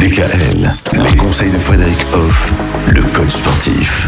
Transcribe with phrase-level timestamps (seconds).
[0.00, 0.70] DKL,
[1.10, 2.54] les conseils de Frédéric Hoff,
[2.88, 4.06] le coach sportif.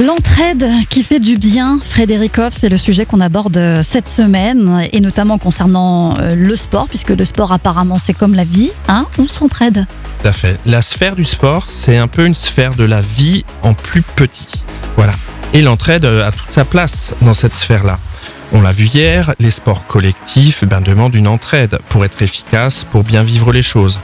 [0.00, 4.88] L'entraide qui fait du bien, Frédéric Hoff, c'est le sujet qu'on aborde euh, cette semaine,
[4.92, 9.06] et notamment concernant euh, le sport, puisque le sport apparemment c'est comme la vie, hein,
[9.16, 9.86] on s'entraide.
[10.22, 10.58] Tout à fait.
[10.66, 14.48] La sphère du sport, c'est un peu une sphère de la vie en plus petit.
[14.96, 15.12] Voilà.
[15.52, 18.00] Et l'entraide euh, a toute sa place dans cette sphère-là.
[18.52, 23.04] On l'a vu hier, les sports collectifs ben, demandent une entraide pour être efficace, pour
[23.04, 24.00] bien vivre les choses.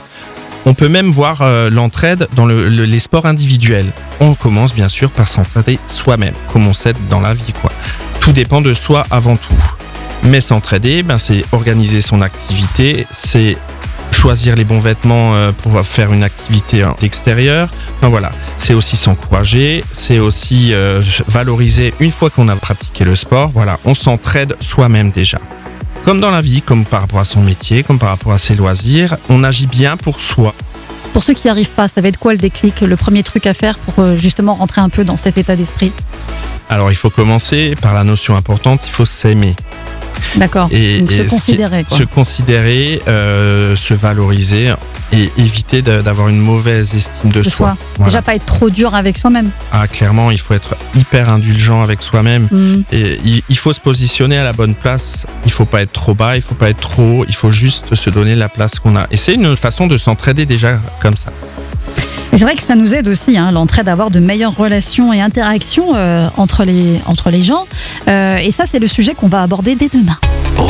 [0.68, 3.86] On peut même voir euh, l'entraide dans le- le- les sports individuels.
[4.20, 7.52] On commence bien sûr par s'entraider soi-même, comme on sait dans la vie.
[7.61, 7.70] Quoi.
[8.20, 9.54] Tout dépend de soi avant tout.
[10.24, 13.57] Mais s'entraider, ben, c'est organiser son activité, c'est
[14.10, 17.68] choisir les bons vêtements euh, pour faire une activité extérieure.
[17.98, 23.14] Enfin voilà, c'est aussi s'encourager, c'est aussi euh, valoriser une fois qu'on a pratiqué le
[23.14, 23.50] sport.
[23.54, 25.38] Voilà, on s'entraide soi-même déjà.
[26.06, 28.54] Comme dans la vie, comme par rapport à son métier, comme par rapport à ses
[28.54, 30.54] loisirs, on agit bien pour soi.
[31.12, 33.44] Pour ceux qui n'y arrivent pas, ça va être quoi le déclic, le premier truc
[33.46, 35.90] à faire pour euh, justement rentrer un peu dans cet état d'esprit?
[36.70, 39.56] Alors il faut commencer par la notion importante, il faut s'aimer.
[40.36, 41.84] D'accord Et- Donc et se considérer.
[41.84, 41.98] quoi.
[41.98, 44.72] Se considérer, euh, se valoriser
[45.12, 47.76] et éviter d'avoir une mauvaise estime de, De soi.
[47.96, 48.10] Voilà.
[48.10, 49.50] Déjà pas être trop dur avec soi-même.
[49.72, 52.48] Ah, clairement, il faut être hyper indulgent avec soi-même.
[52.50, 52.82] Hmm.
[52.92, 55.26] Et il, il faut se positionner à la bonne place.
[55.44, 57.24] Il faut pas être trop bas, il faut pas être trop haut.
[57.28, 59.06] Il faut juste se donner la place qu'on a.
[59.10, 61.30] Et c'est une façon de s'entraider déjà comme ça.
[62.32, 65.12] Et c'est vrai que ça nous aide aussi, hein, l'entraide, à avoir de meilleures relations
[65.12, 67.66] et interactions euh, entre, les, entre les gens.
[68.08, 70.18] Euh, et ça, c'est le sujet qu'on va aborder dès demain.